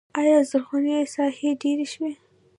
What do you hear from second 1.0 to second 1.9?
ساحې ډیرې